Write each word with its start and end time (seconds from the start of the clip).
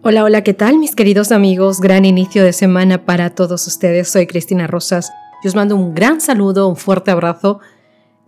Hola, 0.00 0.22
hola, 0.22 0.44
¿qué 0.44 0.54
tal 0.54 0.78
mis 0.78 0.94
queridos 0.94 1.32
amigos? 1.32 1.80
Gran 1.80 2.04
inicio 2.04 2.44
de 2.44 2.52
semana 2.52 3.04
para 3.04 3.30
todos 3.30 3.66
ustedes. 3.66 4.08
Soy 4.08 4.28
Cristina 4.28 4.68
Rosas 4.68 5.10
y 5.42 5.48
os 5.48 5.56
mando 5.56 5.74
un 5.74 5.92
gran 5.92 6.20
saludo, 6.20 6.68
un 6.68 6.76
fuerte 6.76 7.10
abrazo, 7.10 7.58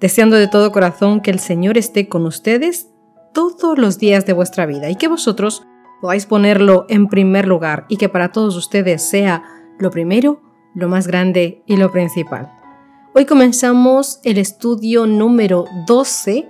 deseando 0.00 0.34
de 0.34 0.48
todo 0.48 0.72
corazón 0.72 1.20
que 1.20 1.30
el 1.30 1.38
Señor 1.38 1.78
esté 1.78 2.08
con 2.08 2.26
ustedes 2.26 2.88
todos 3.32 3.78
los 3.78 3.98
días 3.98 4.26
de 4.26 4.32
vuestra 4.32 4.66
vida 4.66 4.90
y 4.90 4.96
que 4.96 5.06
vosotros 5.06 5.62
podáis 6.00 6.26
ponerlo 6.26 6.86
en 6.88 7.06
primer 7.06 7.46
lugar 7.46 7.86
y 7.88 7.98
que 7.98 8.08
para 8.08 8.32
todos 8.32 8.56
ustedes 8.56 9.08
sea 9.08 9.44
lo 9.78 9.92
primero, 9.92 10.42
lo 10.74 10.88
más 10.88 11.06
grande 11.06 11.62
y 11.66 11.76
lo 11.76 11.92
principal. 11.92 12.50
Hoy 13.14 13.26
comenzamos 13.26 14.18
el 14.24 14.38
estudio 14.38 15.06
número 15.06 15.66
12, 15.86 16.48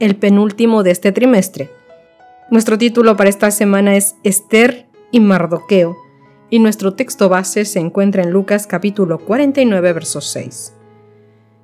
el 0.00 0.16
penúltimo 0.16 0.82
de 0.82 0.90
este 0.90 1.12
trimestre. 1.12 1.70
Nuestro 2.50 2.76
título 2.76 3.16
para 3.16 3.30
esta 3.30 3.50
semana 3.50 3.96
es 3.96 4.16
Esther 4.22 4.86
y 5.10 5.20
Mardoqueo, 5.20 5.96
y 6.50 6.58
nuestro 6.58 6.92
texto 6.92 7.30
base 7.30 7.64
se 7.64 7.78
encuentra 7.78 8.22
en 8.22 8.32
Lucas 8.32 8.66
capítulo 8.66 9.18
49, 9.18 9.94
verso 9.94 10.20
6. 10.20 10.74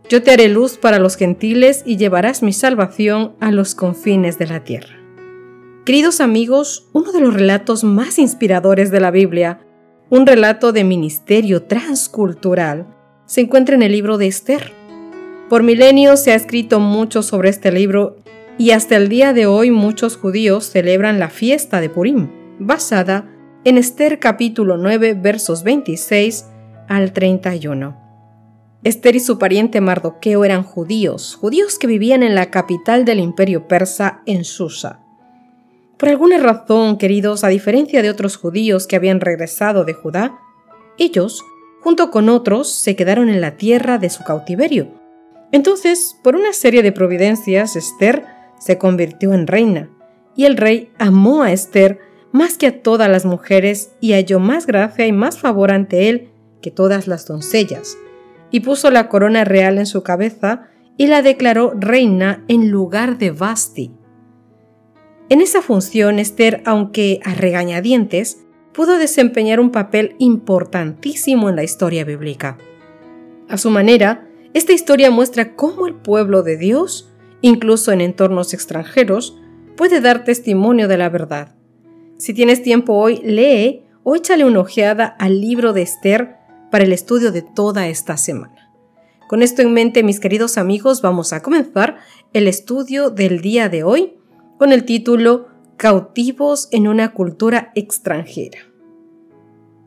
Yo 0.09 0.23
te 0.23 0.31
haré 0.31 0.49
luz 0.49 0.79
para 0.79 0.99
los 0.99 1.17
gentiles 1.17 1.83
y 1.85 1.99
llevarás 1.99 2.43
mi 2.43 2.55
salvación 2.55 3.35
a 3.41 3.53
los 3.53 3.75
confines 3.75 4.39
de 4.39 4.47
la 4.47 4.65
tierra. 4.65 4.97
Queridos 5.85 6.23
amigos, 6.23 6.89
uno 6.95 7.13
de 7.13 7.21
los 7.21 7.35
relatos 7.35 7.85
más 7.85 8.19
inspiradores 8.19 8.91
de 8.91 9.01
la 9.01 9.11
Biblia, 9.11 9.61
un 10.09 10.27
relato 10.27 10.73
de 10.73 10.85
ministerio 10.85 11.63
transcultural, 11.65 12.87
se 13.27 13.43
encuentra 13.43 13.75
en 13.75 13.83
el 13.83 13.93
libro 13.93 14.17
de 14.17 14.29
Esther. 14.29 14.73
Por 15.51 15.63
milenios 15.63 16.21
se 16.21 16.33
ha 16.33 16.37
escrito 16.37 16.81
mucho 16.81 17.23
sobre 17.23 17.51
este 17.51 17.71
libro 17.71 18.17
y 18.61 18.73
hasta 18.73 18.97
el 18.97 19.09
día 19.09 19.33
de 19.33 19.47
hoy 19.47 19.71
muchos 19.71 20.19
judíos 20.19 20.67
celebran 20.67 21.19
la 21.19 21.31
fiesta 21.31 21.81
de 21.81 21.89
Purim, 21.89 22.29
basada 22.59 23.27
en 23.65 23.79
Esther 23.79 24.19
capítulo 24.19 24.77
9 24.77 25.15
versos 25.15 25.63
26 25.63 26.45
al 26.87 27.15
31. 27.15 27.97
Esther 28.85 29.17
y 29.17 29.21
su 29.21 29.39
pariente 29.39 29.81
Mardoqueo 29.81 30.45
eran 30.45 30.63
judíos, 30.63 31.39
judíos 31.41 31.79
que 31.79 31.87
vivían 31.87 32.23
en 32.23 32.35
la 32.35 32.51
capital 32.51 33.07
del 33.07 33.21
imperio 33.21 33.67
persa, 33.67 34.21
en 34.27 34.45
Susa. 34.45 35.01
Por 35.97 36.11
alguna 36.11 36.37
razón, 36.37 36.99
queridos, 36.99 37.45
a 37.45 37.49
diferencia 37.49 38.03
de 38.03 38.11
otros 38.11 38.37
judíos 38.37 38.87
que 38.87 38.97
habían 38.97 39.23
regresado 39.23 39.87
de 39.87 39.95
Judá, 39.95 40.39
ellos, 40.99 41.43
junto 41.81 42.11
con 42.11 42.29
otros, 42.29 42.71
se 42.71 42.95
quedaron 42.95 43.31
en 43.31 43.41
la 43.41 43.57
tierra 43.57 43.97
de 43.97 44.11
su 44.11 44.23
cautiverio. 44.23 44.89
Entonces, 45.51 46.19
por 46.23 46.37
una 46.37 46.53
serie 46.53 46.83
de 46.83 46.93
providencias, 46.93 47.75
Esther 47.75 48.39
se 48.61 48.79
convirtió 48.79 49.35
en 49.35 49.49
reina, 49.49 49.91
y 50.37 50.45
el 50.45 50.57
rey 50.57 50.93
amó 50.99 51.43
a 51.43 51.51
Esther 51.51 51.99
más 52.31 52.57
que 52.57 52.69
a 52.69 52.83
todas 52.83 53.11
las 53.11 53.25
mujeres 53.25 53.97
y 54.01 54.13
halló 54.13 54.39
más 54.39 54.67
gracia 54.67 55.07
y 55.07 55.13
más 55.13 55.39
favor 55.39 55.73
ante 55.73 56.09
él 56.09 56.31
que 56.63 56.71
todas 56.71 57.09
las 57.09 57.27
doncellas, 57.27 57.97
y 58.53 58.61
puso 58.61 58.93
la 58.93 59.09
corona 59.09 59.45
real 59.45 59.79
en 59.79 59.87
su 59.87 60.03
cabeza 60.03 60.69
y 60.97 61.07
la 61.07 61.23
declaró 61.23 61.73
reina 61.77 62.45
en 62.47 62.71
lugar 62.71 63.19
de 63.19 63.31
Basti. 63.31 63.93
En 65.29 65.41
esa 65.41 65.63
función, 65.63 66.19
Esther, 66.19 66.63
aunque 66.67 67.21
a 67.25 67.35
regañadientes, 67.35 68.45
pudo 68.73 68.99
desempeñar 68.99 69.61
un 69.61 69.71
papel 69.71 70.15
importantísimo 70.19 71.49
en 71.49 71.57
la 71.57 71.65
historia 71.65 72.05
bíblica. 72.05 72.59
A 73.49 73.57
su 73.57 73.71
manera, 73.71 74.29
esta 74.55 74.73
historia 74.73 75.11
muestra 75.11 75.55
cómo 75.55 75.87
el 75.87 75.95
pueblo 75.95 76.43
de 76.43 76.57
Dios 76.57 77.10
incluso 77.43 77.93
en 77.93 78.01
entornos 78.01 78.55
extranjeros, 78.55 79.39
puede 79.77 80.01
dar 80.01 80.25
testimonio 80.25 80.89
de 80.89 80.99
la 80.99 81.09
verdad. 81.09 81.55
Si 82.19 82.35
tienes 82.35 82.63
tiempo 82.63 82.95
hoy, 82.95 83.21
lee 83.25 83.85
o 84.03 84.15
échale 84.15 84.45
una 84.45 84.61
ojeada 84.61 85.07
al 85.07 85.41
libro 85.41 85.73
de 85.73 85.83
Esther 85.83 86.37
para 86.71 86.85
el 86.85 86.93
estudio 86.93 87.33
de 87.33 87.43
toda 87.43 87.89
esta 87.89 88.17
semana. 88.17 88.71
Con 89.29 89.43
esto 89.43 89.63
en 89.63 89.73
mente, 89.73 90.03
mis 90.03 90.21
queridos 90.21 90.59
amigos, 90.59 91.03
vamos 91.03 91.33
a 91.33 91.41
comenzar 91.43 91.99
el 92.33 92.49
estudio 92.49 93.11
del 93.11 93.41
día 93.41 93.69
de 93.69 93.85
hoy 93.85 94.15
con 94.59 94.73
el 94.73 94.85
título 94.85 95.47
Cautivos 95.77 96.69
en 96.73 96.89
una 96.89 97.13
cultura 97.13 97.71
extranjera. 97.75 98.59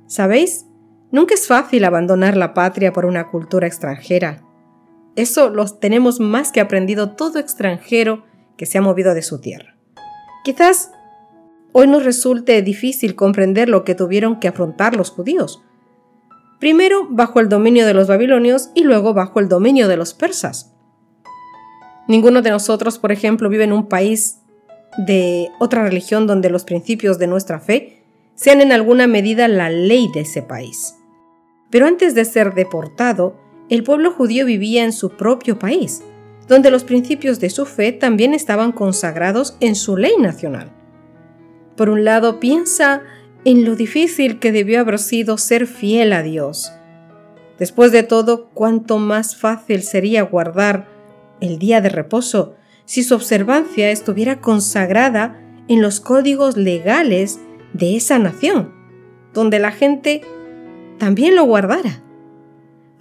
¿Sabéis? 0.08 0.66
Nunca 1.12 1.36
es 1.36 1.46
fácil 1.46 1.86
abandonar 1.86 2.36
la 2.36 2.54
patria 2.54 2.94
por 2.94 3.06
una 3.06 3.30
cultura 3.30 3.68
extranjera. 3.68 4.44
Eso 5.16 5.50
los 5.50 5.80
tenemos 5.80 6.20
más 6.20 6.52
que 6.52 6.62
aprendido 6.62 7.12
todo 7.12 7.40
extranjero 7.40 8.24
que 8.58 8.66
se 8.66 8.78
ha 8.78 8.82
movido 8.82 9.14
de 9.14 9.22
su 9.22 9.40
tierra. 9.40 9.76
Quizás 10.44 10.92
hoy 11.72 11.88
nos 11.88 12.04
resulte 12.04 12.62
difícil 12.62 13.16
comprender 13.16 13.70
lo 13.70 13.84
que 13.84 13.96
tuvieron 13.96 14.40
que 14.40 14.48
afrontar 14.48 14.96
los 14.96 15.12
judíos. 15.12 15.62
Primero 16.60 17.08
bajo 17.10 17.40
el 17.40 17.50
dominio 17.50 17.86
de 17.86 17.94
los 17.94 18.08
babilonios 18.08 18.70
y 18.74 18.84
luego 18.84 19.14
bajo 19.14 19.40
el 19.40 19.50
dominio 19.50 19.88
de 19.88 19.98
los 19.98 20.14
persas. 20.14 20.74
Ninguno 22.08 22.42
de 22.42 22.50
nosotros, 22.50 23.00
por 23.00 23.12
ejemplo, 23.12 23.50
vive 23.50 23.64
en 23.64 23.74
un 23.74 23.88
país 23.88 24.40
de 24.98 25.50
otra 25.60 25.84
religión 25.84 26.28
donde 26.28 26.50
los 26.50 26.64
principios 26.64 27.20
de 27.20 27.28
nuestra 27.28 27.60
fe 27.60 28.04
sean 28.36 28.62
en 28.62 28.72
alguna 28.72 29.08
medida 29.08 29.48
la 29.48 29.70
ley 29.70 30.10
de 30.14 30.22
ese 30.22 30.42
país. 30.42 30.96
Pero 31.70 31.88
antes 31.88 32.14
de 32.16 32.26
ser 32.26 32.54
deportado, 32.54 33.43
el 33.74 33.82
pueblo 33.82 34.12
judío 34.12 34.46
vivía 34.46 34.84
en 34.84 34.94
su 34.94 35.10
propio 35.10 35.58
país, 35.58 36.04
donde 36.48 36.70
los 36.70 36.84
principios 36.84 37.40
de 37.40 37.50
su 37.50 37.66
fe 37.66 37.92
también 37.92 38.36
estaban 38.36 38.72
consagrados 38.72 39.58
en 39.62 39.74
su 39.74 39.98
ley 39.98 40.14
nacional. 40.20 40.72
Por 41.76 41.90
un 41.90 42.06
lado, 42.06 42.40
piensa 42.40 43.02
en 43.46 43.66
lo 43.66 43.76
difícil 43.76 44.38
que 44.38 44.52
debió 44.52 44.80
haber 44.80 45.00
sido 45.00 45.40
ser 45.40 45.66
fiel 45.66 46.14
a 46.14 46.22
Dios. 46.22 46.72
Después 47.58 47.92
de 47.92 48.04
todo, 48.04 48.52
cuánto 48.54 49.00
más 49.00 49.36
fácil 49.36 49.82
sería 49.82 50.22
guardar 50.22 50.88
el 51.42 51.58
día 51.58 51.82
de 51.82 51.90
reposo 51.90 52.54
si 52.86 53.02
su 53.02 53.16
observancia 53.16 53.90
estuviera 53.90 54.40
consagrada 54.40 55.42
en 55.68 55.82
los 55.82 56.00
códigos 56.00 56.58
legales 56.58 57.40
de 57.74 57.96
esa 57.96 58.20
nación, 58.20 58.72
donde 59.34 59.58
la 59.58 59.72
gente 59.72 60.22
también 61.00 61.36
lo 61.36 61.46
guardara. 61.46 62.03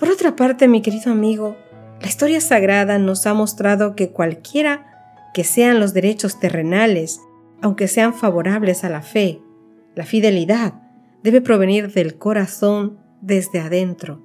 Por 0.03 0.11
otra 0.11 0.35
parte, 0.35 0.67
mi 0.67 0.83
querido 0.83 1.13
amigo, 1.13 1.57
la 2.01 2.09
historia 2.09 2.41
sagrada 2.41 2.99
nos 2.99 3.25
ha 3.25 3.35
mostrado 3.35 3.95
que 3.95 4.11
cualquiera 4.11 5.31
que 5.33 5.45
sean 5.45 5.79
los 5.79 5.95
derechos 5.95 6.41
terrenales, 6.41 7.21
aunque 7.61 7.87
sean 7.87 8.13
favorables 8.13 8.83
a 8.83 8.89
la 8.89 9.03
fe, 9.03 9.41
la 9.95 10.05
fidelidad 10.05 10.75
debe 11.23 11.41
provenir 11.41 11.93
del 11.93 12.19
corazón 12.19 12.99
desde 13.21 13.61
adentro. 13.61 14.21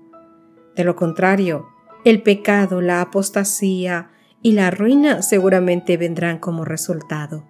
De 0.75 0.83
lo 0.83 0.95
contrario, 0.95 1.67
el 2.05 2.23
pecado, 2.23 2.81
la 2.81 3.01
apostasía 3.01 4.09
y 4.41 4.53
la 4.53 4.71
ruina 4.71 5.21
seguramente 5.21 5.95
vendrán 5.95 6.39
como 6.39 6.65
resultado. 6.65 7.43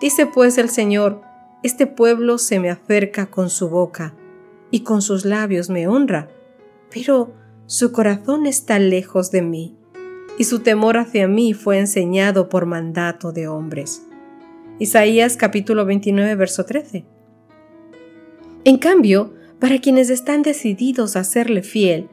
Dice 0.00 0.24
pues 0.24 0.56
el 0.56 0.70
Señor, 0.70 1.20
este 1.62 1.86
pueblo 1.86 2.38
se 2.38 2.58
me 2.58 2.70
acerca 2.70 3.26
con 3.26 3.50
su 3.50 3.68
boca 3.68 4.14
y 4.70 4.80
con 4.80 5.02
sus 5.02 5.26
labios 5.26 5.68
me 5.68 5.86
honra, 5.86 6.28
pero 6.92 7.32
su 7.66 7.92
corazón 7.92 8.46
está 8.46 8.78
lejos 8.78 9.30
de 9.30 9.42
mí, 9.42 9.76
y 10.38 10.44
su 10.44 10.60
temor 10.60 10.98
hacia 10.98 11.28
mí 11.28 11.54
fue 11.54 11.78
enseñado 11.78 12.48
por 12.48 12.66
mandato 12.66 13.32
de 13.32 13.48
hombres. 13.48 14.02
Isaías 14.78 15.36
capítulo 15.36 15.84
29, 15.84 16.34
verso 16.34 16.64
13. 16.64 17.04
En 18.64 18.78
cambio, 18.78 19.34
para 19.58 19.80
quienes 19.80 20.10
están 20.10 20.42
decididos 20.42 21.16
a 21.16 21.24
serle 21.24 21.62
fiel, 21.62 22.08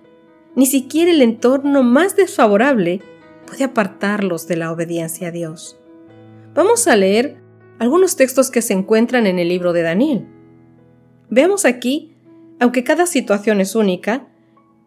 ni 0.55 0.65
siquiera 0.65 1.11
el 1.11 1.21
entorno 1.21 1.83
más 1.83 2.15
desfavorable 2.15 3.01
puede 3.47 3.63
apartarlos 3.63 4.47
de 4.47 4.57
la 4.57 4.71
obediencia 4.71 5.29
a 5.29 5.31
Dios. 5.31 5.79
Vamos 6.53 6.87
a 6.87 6.95
leer 6.95 7.37
algunos 7.79 8.15
textos 8.15 8.51
que 8.51 8.61
se 8.61 8.73
encuentran 8.73 9.25
en 9.25 9.39
el 9.39 9.49
libro 9.49 9.73
de 9.73 9.81
Daniel. 9.81 10.27
Veamos 11.29 11.65
aquí, 11.65 12.15
aunque 12.59 12.83
cada 12.83 13.05
situación 13.05 13.61
es 13.61 13.75
única, 13.75 14.27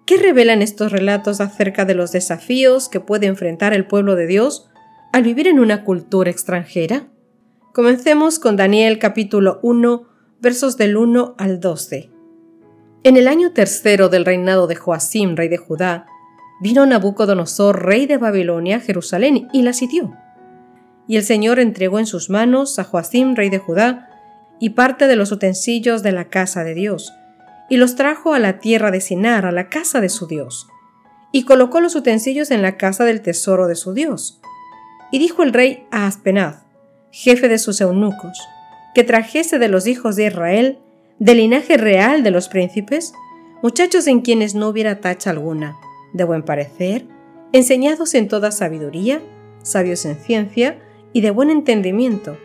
¿Qué 0.05 0.17
revelan 0.17 0.63
estos 0.63 0.91
relatos 0.91 1.41
acerca 1.41 1.85
de 1.85 1.95
los 1.95 2.11
desafíos 2.11 2.89
que 2.89 2.99
puede 2.99 3.27
enfrentar 3.27 3.73
el 3.73 3.87
pueblo 3.87 4.17
de 4.17 4.27
Dios 4.27 4.69
al 5.13 5.23
vivir 5.23 5.47
en 5.47 5.61
una 5.61 5.85
cultura 5.85 6.29
extranjera? 6.29 7.07
Comencemos 7.73 8.41
con 8.41 8.57
Daniel 8.57 8.99
capítulo 8.99 9.61
1, 9.63 10.09
versos 10.41 10.77
del 10.77 10.97
1 10.97 11.37
al 11.39 11.61
12. 11.61 12.11
En 13.05 13.17
el 13.17 13.29
año 13.29 13.53
tercero 13.53 14.09
del 14.09 14.25
reinado 14.25 14.67
de 14.67 14.75
Joacim, 14.75 15.37
rey 15.37 15.49
de 15.49 15.57
Judá, 15.57 16.07
vino 16.61 16.85
Nabucodonosor, 16.85 17.85
rey 17.85 18.07
de 18.07 18.19
Babilonia, 18.19 18.79
a 18.79 18.81
Jerusalén 18.81 19.49
y 19.53 19.63
la 19.63 19.73
sitió. 19.73 20.17
Y 21.07 21.17
el 21.17 21.23
Señor 21.23 21.61
entregó 21.61 22.01
en 22.01 22.07
sus 22.07 22.29
manos 22.29 22.79
a 22.81 22.85
Joacim, 22.85 23.37
rey 23.37 23.51
de 23.51 23.59
Judá, 23.59 24.09
y 24.59 24.71
parte 24.71 25.07
de 25.07 25.15
los 25.17 25.31
utensilios 25.31 26.03
de 26.03 26.13
la 26.13 26.25
casa 26.29 26.65
de 26.65 26.75
Dios, 26.75 27.13
y 27.73 27.79
los 27.79 27.95
trajo 27.97 28.35
a 28.35 28.39
la 28.39 28.59
tierra 28.59 28.91
de 28.91 29.01
Sinar, 29.01 29.47
a 29.47 29.51
la 29.51 29.71
casa 29.71 30.03
de 30.03 30.11
su 30.11 30.27
Dios, 30.27 30.69
y 31.33 31.45
colocó 31.45 31.81
los 31.81 31.95
utensilios 31.95 32.51
en 32.51 32.61
la 32.61 32.77
casa 32.77 33.07
del 33.07 33.23
tesoro 33.23 33.67
de 33.67 33.77
su 33.77 33.95
Dios. 33.95 34.43
Y 35.11 35.19
dijo 35.19 35.43
el 35.43 35.55
rey 35.55 35.87
a 35.91 36.07
Aspenaz, 36.07 36.67
jefe 37.13 37.49
de 37.49 37.57
sus 37.57 37.81
eunucos, 37.81 38.39
que 38.95 39.05
trajese 39.05 39.59
de 39.59 39.69
los 39.69 39.87
hijos 39.87 40.17
de 40.17 40.27
Israel, 40.27 40.81
del 41.19 41.39
linaje 41.39 41.79
real 41.79 42.23
de 42.23 42.31
los 42.31 42.51
príncipes, 42.51 43.15
muchachos 43.63 44.07
en 44.07 44.21
quienes 44.21 44.55
no 44.55 44.69
hubiera 44.69 45.01
tacha 45.01 45.31
alguna, 45.31 45.75
de 46.13 46.25
buen 46.25 46.43
parecer, 46.43 47.07
enseñados 47.55 48.13
en 48.13 48.29
toda 48.29 48.51
sabiduría, 48.51 49.23
sabios 49.63 50.05
en 50.05 50.17
ciencia 50.17 50.79
y 51.15 51.23
de 51.23 51.31
buen 51.31 51.49
entendimiento, 51.49 52.37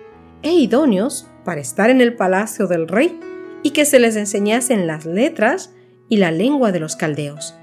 e 0.41 0.53
idóneos 0.53 1.27
para 1.43 1.59
estar 1.59 1.89
en 1.89 1.99
el 1.99 2.15
palacio 2.15 2.67
del 2.67 2.87
rey 2.87 3.19
y 3.63 3.71
que 3.71 3.85
se 3.85 3.99
les 3.99 4.15
enseñasen 4.15 4.87
las 4.87 5.05
letras 5.05 5.73
y 6.09 6.17
la 6.17 6.31
lengua 6.31 6.71
de 6.71 6.79
los 6.79 6.95
caldeos. 6.95 7.55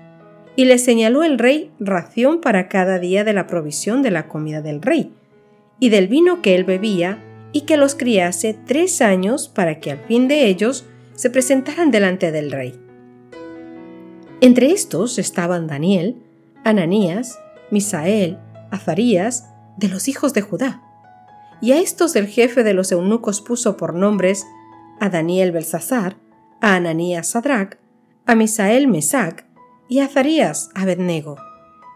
Y 0.57 0.67
les 0.67 0.85
señaló 0.85 1.25
el 1.25 1.39
rey 1.39 1.73
ración 1.81 2.41
para 2.41 2.69
cada 2.69 2.99
día 2.99 3.25
de 3.25 3.33
la 3.33 3.47
provisión 3.47 4.03
de 4.03 4.11
la 4.11 4.29
comida 4.29 4.63
del 4.63 4.83
rey, 4.83 5.13
y 5.81 5.89
del 5.89 6.09
vino 6.09 6.43
que 6.43 6.55
él 6.55 6.65
bebía, 6.65 7.23
y 7.53 7.63
que 7.63 7.77
los 7.77 7.95
criase 7.95 8.57
tres 8.67 9.01
años 9.01 9.49
para 9.49 9.81
que 9.81 9.93
al 9.93 9.99
fin 9.99 10.29
de 10.29 10.47
ellos 10.47 10.87
se 11.15 11.31
presentaran 11.31 11.91
delante 11.91 12.33
del 12.33 12.51
rey. 12.51 12.79
Entre 14.41 14.73
estos 14.73 15.19
estaban 15.19 15.67
Daniel, 15.67 16.17
Ananías, 16.65 17.39
Misael, 17.71 18.39
Azarías, 18.71 19.49
de 19.77 19.89
los 19.89 20.09
hijos 20.09 20.35
de 20.35 20.43
Judá. 20.43 20.83
Y 21.61 21.73
a 21.73 21.81
estos 21.81 22.15
el 22.17 22.27
jefe 22.27 22.63
de 22.63 22.75
los 22.75 22.93
eunucos 22.93 23.41
puso 23.41 23.77
por 23.77 23.95
nombres 23.95 24.45
a 25.01 25.09
Daniel 25.09 25.53
Belsasar, 25.53 26.17
a 26.61 26.75
Ananías 26.77 27.29
Sadrach, 27.29 27.79
a 28.27 28.35
Misael 28.35 28.89
Mesac 28.89 29.47
y 29.89 30.01
a 30.01 30.07
Azarías 30.07 30.71
Abednego. 30.75 31.37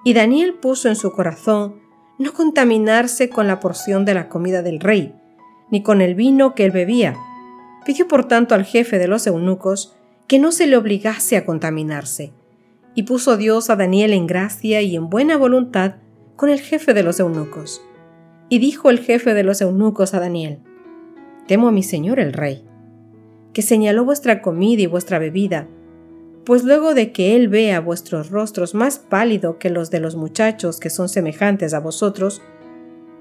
Y 0.05 0.15
Daniel 0.15 0.55
puso 0.55 0.89
en 0.89 0.97
su 0.97 1.13
corazón 1.13 1.81
no 2.19 2.33
contaminarse 2.33 3.31
con 3.31 3.47
la 3.47 3.61
porción 3.61 4.05
de 4.05 4.15
la 4.15 4.29
comida 4.29 4.63
del 4.63 4.81
rey, 4.81 5.15
ni 5.71 5.83
con 5.83 6.01
el 6.01 6.15
vino 6.15 6.55
que 6.55 6.65
él 6.65 6.71
bebía. 6.71 7.17
Pidió 7.87 8.09
por 8.09 8.27
tanto 8.27 8.55
al 8.55 8.65
jefe 8.65 8.99
de 8.99 9.09
los 9.09 9.27
eunucos 9.27 9.97
que 10.27 10.39
no 10.39 10.53
se 10.53 10.67
le 10.67 10.77
obligase 10.77 11.37
a 11.37 11.47
contaminarse, 11.47 12.33
y 12.95 13.05
puso 13.05 13.37
Dios 13.37 13.71
a 13.71 13.77
Daniel 13.77 14.13
en 14.13 14.27
gracia 14.27 14.83
y 14.83 14.97
en 14.97 15.09
buena 15.09 15.37
voluntad 15.37 15.95
con 16.37 16.51
el 16.51 16.61
jefe 16.61 16.93
de 16.93 17.03
los 17.03 17.21
eunucos. 17.21 17.81
Y 18.49 18.59
dijo 18.59 18.91
el 18.91 18.99
jefe 18.99 19.35
de 19.35 19.43
los 19.43 19.61
eunucos 19.61 20.15
a 20.15 20.21
Daniel, 20.21 20.59
Temo 21.47 21.69
a 21.69 21.73
mi 21.73 21.83
señor 21.83 22.21
el 22.21 22.35
rey, 22.35 22.68
que 23.59 23.63
señaló 23.63 24.05
vuestra 24.05 24.41
comida 24.41 24.83
y 24.83 24.87
vuestra 24.87 25.19
bebida, 25.19 25.67
pues 26.45 26.63
luego 26.63 26.95
de 26.95 27.11
que 27.11 27.35
él 27.35 27.49
vea 27.49 27.81
vuestros 27.81 28.31
rostros 28.31 28.73
más 28.73 29.01
pálido 29.01 29.59
que 29.59 29.69
los 29.69 29.91
de 29.91 29.99
los 29.99 30.15
muchachos 30.15 30.79
que 30.79 30.91
son 30.91 31.09
semejantes 31.09 31.75
a 31.75 31.81
vosotros, 31.81 32.41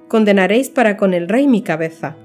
condenaréis 0.07 0.69
para 0.69 0.95
con 0.95 1.15
el 1.15 1.27
rey 1.27 1.47
mi 1.47 1.63
cabeza. 1.63 2.17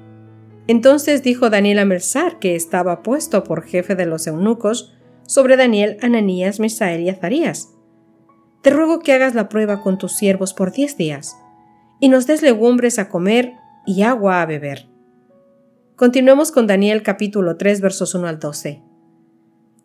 Entonces 0.66 1.22
dijo 1.22 1.48
Daniel 1.48 1.78
a 1.78 1.86
Mersar, 1.86 2.38
que 2.38 2.54
estaba 2.54 3.02
puesto 3.02 3.44
por 3.44 3.62
jefe 3.62 3.94
de 3.94 4.04
los 4.04 4.26
eunucos, 4.26 4.92
sobre 5.22 5.56
Daniel, 5.56 5.96
Ananías, 6.02 6.60
Misael 6.60 7.00
y 7.00 7.08
Azarías. 7.08 7.70
Te 8.60 8.68
ruego 8.68 8.98
que 8.98 9.14
hagas 9.14 9.34
la 9.34 9.48
prueba 9.48 9.80
con 9.80 9.96
tus 9.96 10.18
siervos 10.18 10.52
por 10.52 10.70
diez 10.70 10.98
días, 10.98 11.34
y 11.98 12.10
nos 12.10 12.26
des 12.26 12.42
legumbres 12.42 12.98
a 12.98 13.08
comer 13.08 13.54
y 13.86 14.02
agua 14.02 14.42
a 14.42 14.44
beber. 14.44 14.91
Continuemos 16.02 16.50
con 16.50 16.66
Daniel 16.66 17.04
capítulo 17.04 17.56
3 17.56 17.80
versos 17.80 18.16
1 18.16 18.26
al 18.26 18.40
12. 18.40 18.82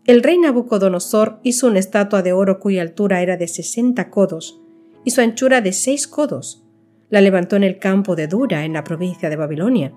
El 0.08 0.24
rey 0.24 0.40
Nabucodonosor 0.40 1.40
hizo 1.44 1.68
una 1.68 1.78
estatua 1.78 2.24
de 2.24 2.34
oro 2.34 2.60
cuya 2.60 2.82
altura 2.82 3.22
era 3.22 3.38
de 3.38 3.48
60 3.48 4.10
codos 4.10 4.60
y 5.04 5.12
su 5.12 5.22
anchura 5.22 5.62
de 5.62 5.74
seis 5.74 6.08
codos. 6.08 6.66
La 7.12 7.22
levantó 7.22 7.56
en 7.56 7.64
el 7.64 7.78
campo 7.78 8.16
de 8.16 8.26
Dura, 8.26 8.66
en 8.66 8.74
la 8.74 8.84
provincia 8.84 9.30
de 9.30 9.36
Babilonia, 9.36 9.94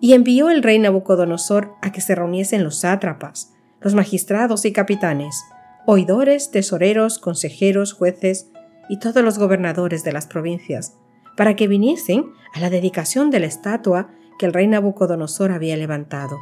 y 0.00 0.14
envió 0.14 0.50
el 0.50 0.64
rey 0.64 0.80
Nabucodonosor 0.80 1.74
a 1.80 1.92
que 1.92 2.00
se 2.00 2.16
reuniesen 2.16 2.64
los 2.64 2.80
sátrapas, 2.80 3.52
los 3.80 3.94
magistrados 3.94 4.64
y 4.64 4.72
capitanes, 4.72 5.44
oidores, 5.86 6.50
tesoreros, 6.50 7.20
consejeros, 7.20 7.92
jueces 7.92 8.50
y 8.88 8.98
todos 8.98 9.22
los 9.22 9.38
gobernadores 9.38 10.02
de 10.02 10.10
las 10.10 10.26
provincias, 10.26 10.96
para 11.36 11.54
que 11.54 11.68
viniesen 11.68 12.32
a 12.52 12.58
la 12.58 12.68
dedicación 12.68 13.30
de 13.30 13.38
la 13.38 13.46
estatua 13.46 14.10
que 14.38 14.46
el 14.46 14.52
rey 14.52 14.66
Nabucodonosor 14.66 15.52
había 15.52 15.76
levantado. 15.76 16.38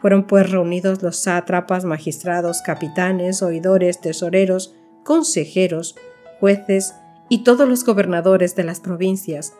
Fueron 0.00 0.26
pues 0.26 0.50
reunidos 0.50 1.02
los 1.02 1.16
sátrapas, 1.16 1.84
magistrados, 1.84 2.62
capitanes, 2.62 3.42
oidores, 3.42 4.00
tesoreros, 4.00 4.74
consejeros, 5.04 5.96
jueces 6.40 6.94
y 7.28 7.44
todos 7.44 7.68
los 7.68 7.84
gobernadores 7.84 8.56
de 8.56 8.64
las 8.64 8.80
provincias, 8.80 9.54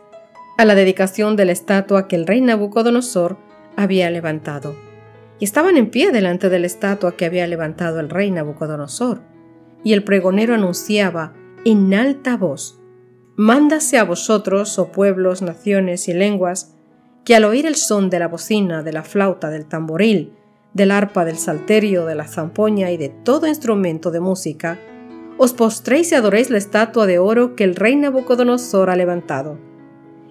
a 0.59 0.65
la 0.65 0.75
dedicación 0.75 1.37
de 1.37 1.45
la 1.45 1.53
estatua 1.53 2.09
que 2.09 2.17
el 2.17 2.27
rey 2.27 2.41
Nabucodonosor 2.41 3.39
había 3.77 4.11
levantado. 4.11 4.77
Y 5.39 5.45
estaban 5.45 5.77
en 5.77 5.91
pie 5.91 6.11
delante 6.13 6.49
de 6.49 6.59
la 6.59 6.67
estatua 6.67 7.17
que 7.17 7.25
había 7.25 7.47
levantado 7.47 8.01
el 8.01 8.11
rey 8.11 8.31
Nabucodonosor. 8.31 9.23
Y 9.83 9.93
el 9.93 10.05
pregonero 10.05 10.55
anunciaba 10.55 11.33
en 11.65 11.93
alta 11.95 12.37
voz, 12.37 12.79
Mándase 13.37 13.97
a 13.97 14.05
vosotros, 14.05 14.79
oh 14.79 14.93
pueblos, 14.93 15.41
naciones 15.41 16.07
y 16.07 16.13
lenguas, 16.13 16.72
que 17.25 17.37
al 17.37 17.45
oír 17.45 17.67
el 17.67 17.77
son 17.77 18.11
de 18.11 18.19
la 18.19 18.29
bocina, 18.29 18.83
de 18.83 18.93
la 18.93 19.05
flauta, 19.05 19.51
del 19.51 19.67
tamboril, 19.67 20.33
del 20.75 20.91
arpa, 20.91 21.25
del 21.25 21.37
salterio, 21.37 22.07
de 22.07 22.15
la 22.15 22.27
zampoña 22.27 22.91
y 22.91 22.97
de 22.97 23.09
todo 23.11 23.47
instrumento 23.47 24.11
de 24.11 24.21
música, 24.21 24.79
os 25.39 25.53
postréis 25.53 26.13
y 26.13 26.15
adoréis 26.15 26.51
la 26.51 26.59
estatua 26.59 27.07
de 27.07 27.19
oro 27.19 27.55
que 27.57 27.65
el 27.65 27.77
rey 27.77 27.97
Nabucodonosor 27.97 28.91
ha 28.91 28.97
levantado. 28.97 29.59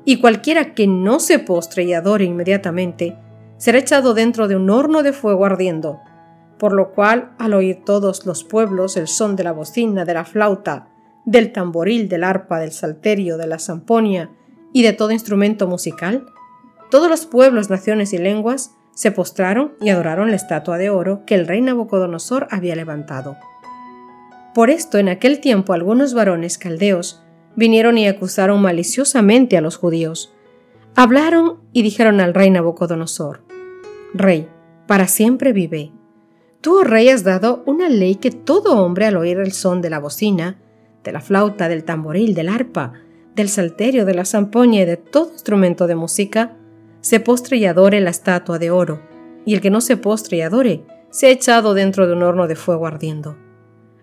Y 0.04 0.20
cualquiera 0.20 0.74
que 0.74 0.88
no 0.88 1.20
se 1.20 1.40
postre 1.40 1.84
y 1.84 1.94
adore 1.94 2.26
inmediatamente, 2.26 3.18
será 3.58 3.78
echado 3.78 4.14
dentro 4.14 4.48
de 4.48 4.56
un 4.56 4.70
horno 4.70 5.04
de 5.04 5.14
fuego 5.14 5.46
ardiendo, 5.46 6.00
por 6.58 6.74
lo 6.74 6.92
cual, 6.92 7.32
al 7.38 7.54
oír 7.54 7.84
todos 7.86 8.26
los 8.26 8.44
pueblos 8.44 8.98
el 8.98 9.08
son 9.08 9.36
de 9.36 9.44
la 9.44 9.52
bocina, 9.52 10.06
de 10.06 10.14
la 10.14 10.26
flauta, 10.26 10.88
del 11.26 11.52
tamboril, 11.52 12.10
del 12.10 12.24
arpa, 12.24 12.60
del 12.60 12.72
salterio, 12.72 13.38
de 13.38 13.48
la 13.48 13.60
zamponia 13.60 14.32
y 14.74 14.82
de 14.82 14.94
todo 14.94 15.12
instrumento 15.12 15.68
musical, 15.68 16.26
todos 16.92 17.10
los 17.10 17.26
pueblos, 17.26 17.72
naciones 17.72 18.14
y 18.14 18.20
lenguas 18.20 18.76
se 18.94 19.12
postraron 19.12 19.74
y 19.82 19.90
adoraron 19.90 20.30
la 20.30 20.36
estatua 20.36 20.78
de 20.78 20.92
oro 20.92 21.24
que 21.26 21.34
el 21.34 21.48
rey 21.48 21.62
Nabucodonosor 21.62 22.48
había 22.52 22.76
levantado. 22.76 23.38
Por 24.54 24.70
esto 24.70 24.98
en 24.98 25.08
aquel 25.08 25.40
tiempo 25.40 25.74
algunos 25.74 26.14
varones 26.14 26.58
caldeos 26.58 27.24
vinieron 27.56 27.98
y 27.98 28.08
acusaron 28.08 28.62
maliciosamente 28.62 29.58
a 29.58 29.62
los 29.62 29.78
judíos. 29.78 30.34
Hablaron 30.94 31.60
y 31.72 31.82
dijeron 31.82 32.20
al 32.20 32.34
rey 32.34 32.50
Nabucodonosor, 32.50 33.42
Rey, 34.14 34.50
para 34.88 35.08
siempre 35.08 35.54
vive. 35.54 35.94
Tú, 36.60 36.80
oh 36.80 36.84
rey, 36.84 37.08
has 37.08 37.24
dado 37.24 37.64
una 37.66 37.88
ley 37.88 38.16
que 38.16 38.32
todo 38.32 38.84
hombre 38.84 39.06
al 39.06 39.16
oír 39.16 39.40
el 39.40 39.54
son 39.54 39.82
de 39.82 39.90
la 39.90 40.00
bocina, 40.00 40.60
de 41.06 41.14
la 41.14 41.22
flauta, 41.22 41.70
del 41.70 41.86
tamboril, 41.86 42.36
del 42.36 42.50
arpa, 42.50 42.94
del 43.34 43.48
salterio, 43.48 44.06
de 44.06 44.14
la 44.14 44.26
zampoña 44.26 44.82
y 44.82 44.86
de 44.86 44.98
todo 44.98 45.32
instrumento 45.32 45.88
de 45.88 45.96
música, 45.96 46.58
se 47.02 47.20
postre 47.20 47.58
y 47.58 47.66
adore 47.66 48.00
la 48.00 48.10
estatua 48.10 48.60
de 48.60 48.72
oro, 48.72 49.02
y 49.46 49.54
el 49.54 49.62
que 49.62 49.70
no 49.70 49.82
se 49.82 49.98
postre 49.98 50.38
y 50.38 50.42
adore, 50.42 50.86
se 51.10 51.28
ha 51.28 51.30
echado 51.30 51.74
dentro 51.74 52.08
de 52.08 52.14
un 52.14 52.24
horno 52.24 52.48
de 52.48 52.56
fuego 52.56 52.88
ardiendo. 52.88 53.38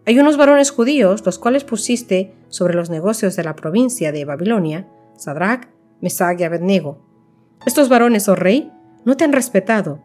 Hay 0.07 0.19
unos 0.19 0.37
varones 0.37 0.71
judíos, 0.71 1.25
los 1.25 1.39
cuales 1.39 1.65
pusiste 1.65 2.35
sobre 2.49 2.75
los 2.75 2.91
negocios 2.91 3.37
de 3.37 3.45
la 3.45 3.57
provincia 3.57 4.13
de 4.13 4.25
Babilonia, 4.25 4.89
Sadrach, 5.17 5.69
Mesach 6.01 6.41
y 6.41 6.45
Abednego. 6.45 7.05
Estos 7.67 7.89
varones, 7.89 8.29
oh 8.29 8.35
rey, 8.35 8.73
no 9.05 9.17
te 9.17 9.25
han 9.25 9.33
respetado. 9.33 10.03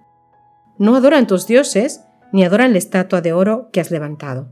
No 0.77 0.95
adoran 0.95 1.27
tus 1.27 1.47
dioses, 1.47 2.03
ni 2.31 2.43
adoran 2.43 2.73
la 2.73 2.79
estatua 2.79 3.21
de 3.21 3.33
oro 3.33 3.69
que 3.71 3.79
has 3.79 3.91
levantado. 3.91 4.50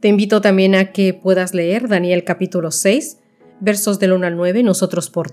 Te 0.00 0.08
invito 0.08 0.40
también 0.40 0.74
a 0.74 0.92
que 0.92 1.12
puedas 1.14 1.54
leer 1.54 1.88
Daniel 1.88 2.24
capítulo 2.24 2.70
6, 2.70 3.20
versos 3.60 3.98
del 3.98 4.12
1 4.12 4.26
al 4.26 4.36
9. 4.36 4.62
Nosotros 4.62 5.10
por 5.10 5.32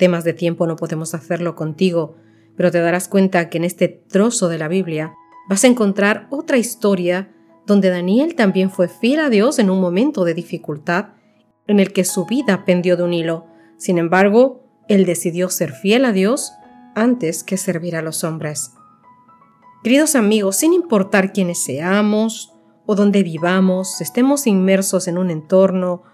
temas 0.00 0.24
de 0.24 0.32
tiempo 0.32 0.66
no 0.66 0.76
podemos 0.76 1.12
hacerlo 1.12 1.54
contigo, 1.54 2.16
pero 2.56 2.70
te 2.70 2.80
darás 2.80 3.06
cuenta 3.06 3.50
que 3.50 3.58
en 3.58 3.64
este 3.64 3.86
trozo 3.86 4.48
de 4.48 4.56
la 4.56 4.66
Biblia 4.66 5.12
vas 5.46 5.62
a 5.62 5.66
encontrar 5.66 6.26
otra 6.30 6.56
historia 6.56 7.30
donde 7.66 7.90
Daniel 7.90 8.34
también 8.34 8.70
fue 8.70 8.88
fiel 8.88 9.20
a 9.20 9.28
Dios 9.28 9.58
en 9.58 9.68
un 9.68 9.78
momento 9.78 10.24
de 10.24 10.32
dificultad 10.32 11.10
en 11.66 11.80
el 11.80 11.92
que 11.92 12.04
su 12.04 12.24
vida 12.24 12.64
pendió 12.64 12.96
de 12.96 13.02
un 13.02 13.12
hilo. 13.12 13.46
Sin 13.76 13.98
embargo, 13.98 14.64
él 14.88 15.04
decidió 15.04 15.50
ser 15.50 15.72
fiel 15.72 16.06
a 16.06 16.12
Dios 16.12 16.50
antes 16.94 17.44
que 17.44 17.58
servir 17.58 17.94
a 17.94 18.00
los 18.00 18.24
hombres. 18.24 18.72
Queridos 19.84 20.16
amigos, 20.16 20.56
sin 20.56 20.72
importar 20.72 21.34
quiénes 21.34 21.62
seamos 21.62 22.54
o 22.86 22.94
dónde 22.94 23.22
vivamos, 23.22 24.00
estemos 24.00 24.46
inmersos 24.46 25.08
en 25.08 25.18
un 25.18 25.30
entorno, 25.30 26.04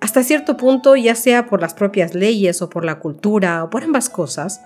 hasta 0.00 0.22
cierto 0.22 0.56
punto, 0.56 0.94
ya 0.96 1.14
sea 1.14 1.46
por 1.46 1.60
las 1.60 1.74
propias 1.74 2.14
leyes 2.14 2.62
o 2.62 2.70
por 2.70 2.84
la 2.84 3.00
cultura 3.00 3.64
o 3.64 3.70
por 3.70 3.82
ambas 3.82 4.08
cosas, 4.08 4.60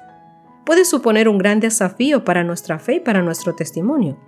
puede 0.64 0.84
suponer 0.84 1.28
un 1.28 1.38
gran 1.38 1.58
desafío 1.60 2.24
para 2.24 2.44
nuestra 2.44 2.78
fe 2.78 2.94
y 2.94 3.00
para 3.00 3.22
nuestro 3.22 3.54
testimonio. 3.54 4.18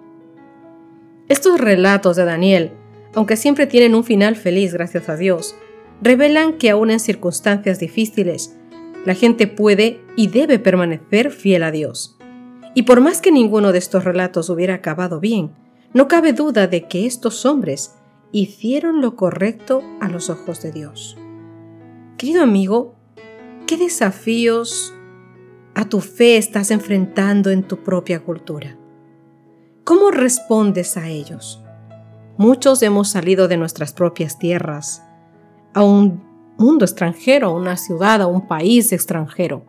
Estos 1.28 1.60
relatos 1.60 2.16
de 2.16 2.24
Daniel, 2.24 2.72
aunque 3.14 3.36
siempre 3.36 3.66
tienen 3.66 3.94
un 3.94 4.04
final 4.04 4.36
feliz, 4.36 4.72
gracias 4.72 5.08
a 5.08 5.16
Dios, 5.16 5.54
revelan 6.02 6.54
que 6.54 6.70
aún 6.70 6.90
en 6.90 7.00
circunstancias 7.00 7.78
difíciles, 7.78 8.56
la 9.04 9.14
gente 9.14 9.46
puede 9.46 10.00
y 10.16 10.28
debe 10.28 10.58
permanecer 10.58 11.30
fiel 11.30 11.62
a 11.62 11.70
Dios. 11.70 12.18
Y 12.74 12.82
por 12.82 13.00
más 13.00 13.20
que 13.20 13.30
ninguno 13.30 13.72
de 13.72 13.78
estos 13.78 14.04
relatos 14.04 14.48
hubiera 14.50 14.74
acabado 14.74 15.20
bien, 15.20 15.52
no 15.92 16.08
cabe 16.08 16.32
duda 16.32 16.66
de 16.66 16.88
que 16.88 17.06
estos 17.06 17.46
hombres 17.46 17.94
hicieron 18.34 19.00
lo 19.00 19.14
correcto 19.14 19.84
a 20.00 20.08
los 20.08 20.28
ojos 20.28 20.60
de 20.60 20.72
Dios. 20.72 21.16
Querido 22.18 22.42
amigo, 22.42 22.96
¿qué 23.68 23.76
desafíos 23.76 24.92
a 25.76 25.88
tu 25.88 26.00
fe 26.00 26.36
estás 26.36 26.72
enfrentando 26.72 27.50
en 27.50 27.62
tu 27.62 27.84
propia 27.84 28.24
cultura? 28.24 28.76
¿Cómo 29.84 30.10
respondes 30.10 30.96
a 30.96 31.08
ellos? 31.08 31.62
Muchos 32.36 32.82
hemos 32.82 33.08
salido 33.08 33.46
de 33.46 33.56
nuestras 33.56 33.92
propias 33.92 34.36
tierras 34.36 35.04
a 35.72 35.84
un 35.84 36.20
mundo 36.58 36.84
extranjero, 36.84 37.50
a 37.50 37.54
una 37.54 37.76
ciudad, 37.76 38.20
a 38.20 38.26
un 38.26 38.48
país 38.48 38.92
extranjero. 38.92 39.64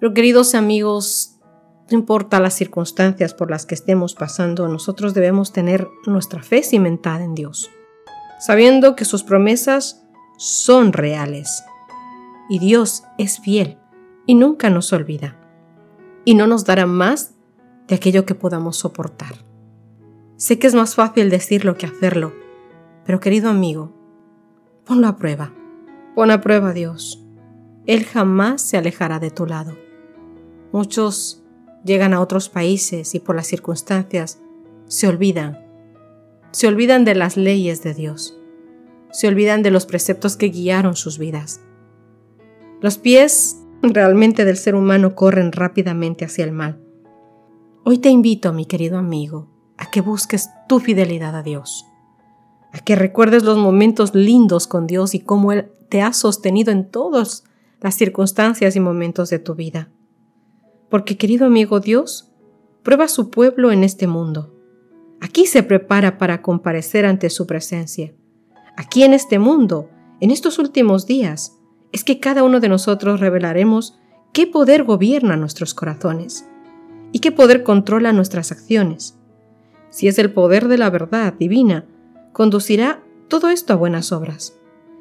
Pero 0.00 0.14
queridos 0.14 0.56
amigos, 0.56 1.37
no 1.90 1.98
importa 1.98 2.40
las 2.40 2.54
circunstancias 2.54 3.34
por 3.34 3.50
las 3.50 3.64
que 3.64 3.74
estemos 3.74 4.14
pasando, 4.14 4.68
nosotros 4.68 5.14
debemos 5.14 5.52
tener 5.52 5.88
nuestra 6.06 6.42
fe 6.42 6.62
cimentada 6.62 7.24
en 7.24 7.34
Dios, 7.34 7.70
sabiendo 8.38 8.94
que 8.94 9.04
sus 9.04 9.22
promesas 9.22 10.04
son 10.36 10.92
reales. 10.92 11.64
Y 12.50 12.58
Dios 12.58 13.04
es 13.16 13.40
fiel 13.40 13.78
y 14.26 14.34
nunca 14.34 14.70
nos 14.70 14.92
olvida. 14.92 15.36
Y 16.24 16.34
no 16.34 16.46
nos 16.46 16.64
dará 16.64 16.86
más 16.86 17.34
de 17.86 17.94
aquello 17.94 18.26
que 18.26 18.34
podamos 18.34 18.76
soportar. 18.76 19.34
Sé 20.36 20.58
que 20.58 20.66
es 20.66 20.74
más 20.74 20.94
fácil 20.94 21.30
decirlo 21.30 21.76
que 21.76 21.86
hacerlo, 21.86 22.34
pero 23.04 23.20
querido 23.20 23.48
amigo, 23.48 23.92
ponlo 24.84 25.08
a 25.08 25.16
prueba. 25.16 25.52
Pon 26.18 26.32
a 26.32 26.40
prueba 26.40 26.70
a 26.70 26.72
Dios. 26.72 27.24
Él 27.86 28.04
jamás 28.04 28.60
se 28.60 28.76
alejará 28.76 29.20
de 29.20 29.30
tu 29.30 29.46
lado. 29.46 29.76
Muchos 30.72 31.37
llegan 31.84 32.14
a 32.14 32.20
otros 32.20 32.48
países 32.48 33.14
y 33.14 33.20
por 33.20 33.36
las 33.36 33.46
circunstancias 33.46 34.40
se 34.86 35.06
olvidan. 35.06 35.66
Se 36.50 36.66
olvidan 36.66 37.04
de 37.04 37.14
las 37.14 37.36
leyes 37.36 37.82
de 37.82 37.94
Dios. 37.94 38.38
Se 39.10 39.28
olvidan 39.28 39.62
de 39.62 39.70
los 39.70 39.86
preceptos 39.86 40.36
que 40.36 40.48
guiaron 40.48 40.96
sus 40.96 41.18
vidas. 41.18 41.60
Los 42.80 42.98
pies 42.98 43.58
realmente 43.82 44.44
del 44.44 44.56
ser 44.56 44.74
humano 44.74 45.14
corren 45.14 45.52
rápidamente 45.52 46.24
hacia 46.24 46.44
el 46.44 46.52
mal. 46.52 46.80
Hoy 47.84 47.98
te 47.98 48.10
invito, 48.10 48.52
mi 48.52 48.66
querido 48.66 48.98
amigo, 48.98 49.48
a 49.76 49.90
que 49.90 50.00
busques 50.00 50.50
tu 50.68 50.80
fidelidad 50.80 51.34
a 51.34 51.42
Dios, 51.42 51.86
a 52.72 52.80
que 52.80 52.96
recuerdes 52.96 53.44
los 53.44 53.56
momentos 53.56 54.14
lindos 54.14 54.66
con 54.66 54.86
Dios 54.86 55.14
y 55.14 55.20
cómo 55.20 55.52
Él 55.52 55.72
te 55.88 56.02
ha 56.02 56.12
sostenido 56.12 56.70
en 56.70 56.90
todas 56.90 57.44
las 57.80 57.94
circunstancias 57.94 58.76
y 58.76 58.80
momentos 58.80 59.30
de 59.30 59.38
tu 59.38 59.54
vida. 59.54 59.90
Porque, 60.88 61.16
querido 61.16 61.46
amigo 61.46 61.80
Dios, 61.80 62.32
prueba 62.82 63.04
a 63.04 63.08
su 63.08 63.30
pueblo 63.30 63.72
en 63.72 63.84
este 63.84 64.06
mundo. 64.06 64.54
Aquí 65.20 65.46
se 65.46 65.62
prepara 65.62 66.18
para 66.18 66.42
comparecer 66.42 67.04
ante 67.04 67.28
su 67.30 67.46
presencia. 67.46 68.14
Aquí 68.76 69.02
en 69.02 69.14
este 69.14 69.38
mundo, 69.38 69.90
en 70.20 70.30
estos 70.30 70.58
últimos 70.58 71.06
días, 71.06 71.58
es 71.92 72.04
que 72.04 72.20
cada 72.20 72.44
uno 72.44 72.60
de 72.60 72.68
nosotros 72.68 73.20
revelaremos 73.20 73.98
qué 74.32 74.46
poder 74.46 74.84
gobierna 74.84 75.36
nuestros 75.36 75.74
corazones 75.74 76.48
y 77.12 77.18
qué 77.18 77.32
poder 77.32 77.64
controla 77.64 78.12
nuestras 78.12 78.52
acciones. 78.52 79.18
Si 79.90 80.06
es 80.06 80.18
el 80.18 80.32
poder 80.32 80.68
de 80.68 80.78
la 80.78 80.90
verdad 80.90 81.34
divina, 81.34 81.86
conducirá 82.32 83.02
todo 83.28 83.48
esto 83.48 83.72
a 83.72 83.76
buenas 83.76 84.12
obras. 84.12 84.56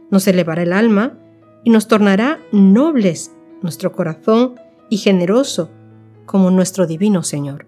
Nos 0.09 0.27
elevará 0.27 0.63
el 0.63 0.73
alma 0.73 1.19
y 1.63 1.69
nos 1.69 1.87
tornará 1.87 2.39
nobles 2.51 3.31
nuestro 3.61 3.91
corazón 3.91 4.55
y 4.89 4.97
generoso 4.97 5.69
como 6.27 6.51
nuestro 6.51 6.85
divino 6.85 7.23
Señor. 7.23 7.65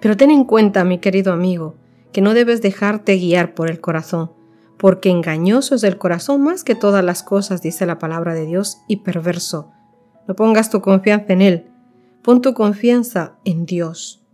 Pero 0.00 0.16
ten 0.16 0.32
en 0.32 0.42
cuenta, 0.42 0.82
mi 0.82 0.98
querido 0.98 1.32
amigo, 1.32 1.76
que 2.12 2.20
no 2.20 2.34
debes 2.34 2.62
dejarte 2.62 3.16
guiar 3.16 3.54
por 3.54 3.70
el 3.70 3.80
corazón, 3.80 4.32
porque 4.78 5.10
engañoso 5.10 5.76
es 5.76 5.84
el 5.84 5.98
corazón 5.98 6.42
más 6.42 6.64
que 6.64 6.74
todas 6.74 7.04
las 7.04 7.22
cosas, 7.22 7.62
dice 7.62 7.86
la 7.86 7.98
palabra 8.00 8.34
de 8.34 8.46
Dios, 8.46 8.78
y 8.88 8.96
perverso. 8.96 9.70
No 10.26 10.34
pongas 10.34 10.70
tu 10.70 10.80
confianza 10.80 11.32
en 11.32 11.42
Él, 11.42 11.66
pon 12.22 12.40
tu 12.40 12.54
confianza 12.54 13.38
en 13.44 13.66
Dios. 13.66 14.24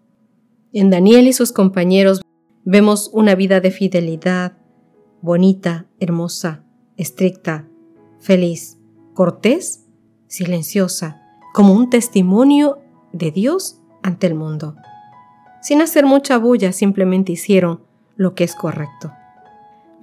En 0.73 0.91
Daniel 0.91 1.27
y 1.27 1.33
sus 1.33 1.53
compañeros 1.53 2.23
vemos 2.65 3.11
una 3.13 3.35
vida 3.35 3.61
de 3.61 3.71
fidelidad, 3.71 4.57
bonita, 5.23 5.87
hermosa, 5.99 6.65
estricta, 6.97 7.67
feliz, 8.21 8.79
cortés, 9.15 9.87
silenciosa, 10.27 11.23
como 11.53 11.73
un 11.73 11.91
testimonio 11.91 12.79
de 13.15 13.31
Dios 13.31 13.81
ante 14.03 14.27
el 14.27 14.35
mundo. 14.35 14.77
Sin 15.63 15.81
hacer 15.81 16.05
mucha 16.05 16.37
bulla, 16.37 16.73
simplemente 16.73 17.33
hicieron 17.33 17.81
lo 18.17 18.35
que 18.35 18.45
es 18.45 18.55
correcto. 18.55 19.13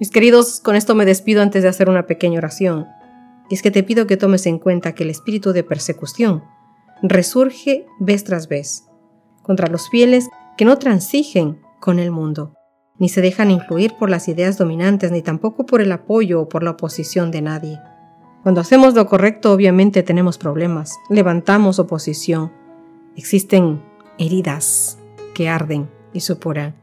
Mis 0.00 0.10
queridos, 0.10 0.58
con 0.58 0.74
esto 0.74 0.96
me 0.96 1.04
despido 1.04 1.42
antes 1.42 1.62
de 1.62 1.68
hacer 1.68 1.88
una 1.88 2.06
pequeña 2.06 2.38
oración. 2.38 2.88
Y 3.48 3.54
es 3.54 3.62
que 3.62 3.70
te 3.70 3.84
pido 3.84 4.06
que 4.06 4.16
tomes 4.16 4.46
en 4.46 4.58
cuenta 4.58 4.94
que 4.94 5.04
el 5.04 5.10
espíritu 5.10 5.52
de 5.52 5.62
persecución 5.62 6.42
resurge 7.02 7.86
vez 8.00 8.24
tras 8.24 8.48
vez 8.48 8.88
contra 9.42 9.68
los 9.68 9.88
fieles 9.90 10.28
que 10.56 10.64
no 10.64 10.78
transigen 10.78 11.60
con 11.80 11.98
el 11.98 12.10
mundo, 12.10 12.54
ni 12.98 13.08
se 13.08 13.20
dejan 13.20 13.50
influir 13.50 13.94
por 13.98 14.08
las 14.08 14.28
ideas 14.28 14.56
dominantes, 14.56 15.10
ni 15.10 15.20
tampoco 15.20 15.66
por 15.66 15.80
el 15.80 15.92
apoyo 15.92 16.40
o 16.40 16.48
por 16.48 16.62
la 16.62 16.70
oposición 16.70 17.30
de 17.30 17.42
nadie. 17.42 17.80
Cuando 18.42 18.60
hacemos 18.60 18.94
lo 18.94 19.06
correcto, 19.06 19.52
obviamente 19.52 20.02
tenemos 20.02 20.38
problemas, 20.38 20.96
levantamos 21.10 21.78
oposición, 21.78 22.52
existen 23.16 23.82
heridas 24.18 24.98
que 25.34 25.48
arden 25.48 25.88
y 26.12 26.20
supuran. 26.20 26.74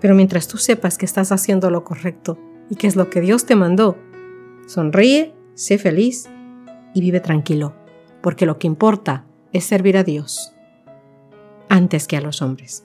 Pero 0.00 0.14
mientras 0.14 0.48
tú 0.48 0.58
sepas 0.58 0.98
que 0.98 1.06
estás 1.06 1.32
haciendo 1.32 1.70
lo 1.70 1.84
correcto 1.84 2.38
y 2.68 2.76
que 2.76 2.86
es 2.86 2.96
lo 2.96 3.10
que 3.10 3.20
Dios 3.20 3.46
te 3.46 3.56
mandó, 3.56 3.96
sonríe, 4.66 5.34
sé 5.54 5.78
feliz 5.78 6.28
y 6.94 7.00
vive 7.00 7.20
tranquilo, 7.20 7.74
porque 8.20 8.46
lo 8.46 8.58
que 8.58 8.66
importa 8.66 9.24
es 9.52 9.64
servir 9.64 9.96
a 9.96 10.04
Dios 10.04 10.52
antes 11.68 12.06
que 12.06 12.16
a 12.16 12.20
los 12.20 12.42
hombres. 12.42 12.84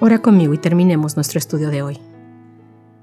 Ora 0.00 0.22
conmigo 0.22 0.54
y 0.54 0.58
terminemos 0.58 1.16
nuestro 1.16 1.38
estudio 1.38 1.70
de 1.70 1.82
hoy. 1.82 1.98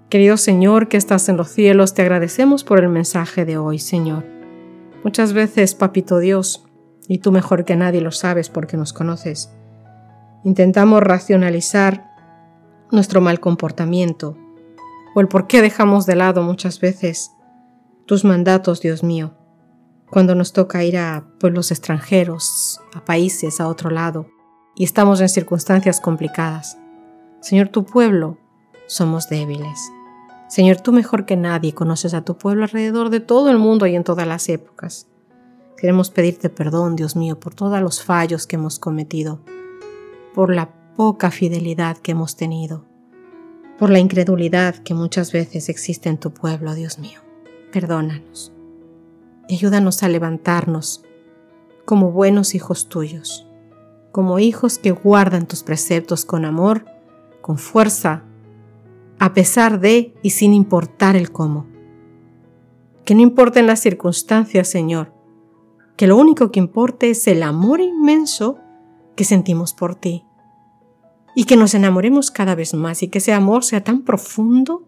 Querido 0.09 0.37
Señor 0.37 0.87
que 0.87 0.97
estás 0.97 1.27
en 1.29 1.37
los 1.37 1.49
cielos, 1.49 1.93
te 1.93 2.01
agradecemos 2.01 2.63
por 2.63 2.79
el 2.79 2.89
mensaje 2.89 3.45
de 3.45 3.57
hoy, 3.57 3.77
Señor. 3.77 4.25
Muchas 5.03 5.33
veces, 5.33 5.75
Papito 5.75 6.17
Dios, 6.19 6.66
y 7.07 7.19
tú 7.19 7.31
mejor 7.31 7.65
que 7.65 7.75
nadie 7.75 8.01
lo 8.01 8.11
sabes 8.11 8.49
porque 8.49 8.77
nos 8.77 8.93
conoces, 8.93 9.51
intentamos 10.43 11.01
racionalizar 11.01 12.11
nuestro 12.91 13.21
mal 13.21 13.39
comportamiento 13.39 14.37
o 15.15 15.21
el 15.21 15.27
por 15.27 15.47
qué 15.47 15.61
dejamos 15.61 16.05
de 16.05 16.15
lado 16.15 16.43
muchas 16.43 16.79
veces 16.79 17.31
tus 18.05 18.23
mandatos, 18.23 18.81
Dios 18.81 19.03
mío, 19.03 19.33
cuando 20.09 20.35
nos 20.35 20.53
toca 20.53 20.83
ir 20.83 20.97
a 20.97 21.25
pueblos 21.39 21.71
extranjeros, 21.71 22.79
a 22.93 23.03
países, 23.03 23.59
a 23.59 23.67
otro 23.67 23.89
lado, 23.89 24.27
y 24.75 24.83
estamos 24.83 25.19
en 25.19 25.27
circunstancias 25.27 25.99
complicadas. 25.99 26.77
Señor, 27.41 27.69
tu 27.69 27.83
pueblo 27.83 28.37
somos 28.85 29.27
débiles. 29.27 29.91
Señor, 30.47 30.79
tú 30.79 30.93
mejor 30.93 31.25
que 31.25 31.35
nadie 31.35 31.73
conoces 31.73 32.13
a 32.13 32.23
tu 32.23 32.37
pueblo 32.37 32.63
alrededor 32.63 33.09
de 33.09 33.19
todo 33.19 33.49
el 33.49 33.57
mundo 33.57 33.85
y 33.85 33.95
en 33.95 34.05
todas 34.05 34.25
las 34.25 34.47
épocas. 34.47 35.07
Queremos 35.77 36.09
pedirte 36.09 36.49
perdón, 36.49 36.95
Dios 36.95 37.15
mío, 37.15 37.39
por 37.39 37.53
todos 37.53 37.79
los 37.81 38.03
fallos 38.03 38.47
que 38.47 38.55
hemos 38.55 38.79
cometido, 38.79 39.39
por 40.33 40.53
la 40.53 40.71
poca 40.95 41.29
fidelidad 41.29 41.97
que 41.97 42.13
hemos 42.13 42.35
tenido, 42.35 42.83
por 43.77 43.91
la 43.91 43.99
incredulidad 43.99 44.75
que 44.75 44.95
muchas 44.95 45.31
veces 45.31 45.69
existe 45.69 46.09
en 46.09 46.17
tu 46.17 46.31
pueblo, 46.31 46.73
Dios 46.73 46.97
mío. 46.97 47.19
Perdónanos 47.71 48.51
y 49.47 49.53
ayúdanos 49.53 50.01
a 50.01 50.09
levantarnos 50.09 51.03
como 51.85 52.11
buenos 52.11 52.55
hijos 52.55 52.89
tuyos, 52.89 53.47
como 54.11 54.39
hijos 54.39 54.79
que 54.79 54.89
guardan 54.89 55.47
tus 55.47 55.61
preceptos 55.61 56.25
con 56.25 56.43
amor, 56.43 56.85
con 57.41 57.59
fuerza, 57.59 58.23
a 59.19 59.33
pesar 59.35 59.79
de 59.79 60.15
y 60.23 60.31
sin 60.31 60.55
importar 60.55 61.15
el 61.15 61.31
cómo. 61.31 61.67
Que 63.05 63.13
no 63.13 63.21
importen 63.21 63.67
las 63.67 63.79
circunstancias, 63.79 64.67
Señor, 64.67 65.16
que 65.97 66.07
lo 66.07 66.15
único 66.15 66.51
que 66.51 66.59
importe 66.59 67.09
es 67.09 67.27
el 67.27 67.43
amor 67.43 67.81
inmenso 67.81 68.59
que 69.15 69.23
sentimos 69.23 69.73
por 69.73 69.95
ti 69.95 70.23
y 71.35 71.45
que 71.45 71.57
nos 71.57 71.73
enamoremos 71.73 72.31
cada 72.31 72.55
vez 72.55 72.75
más 72.75 73.01
y 73.01 73.09
que 73.09 73.17
ese 73.17 73.33
amor 73.33 73.63
sea 73.63 73.83
tan 73.83 74.03
profundo 74.03 74.83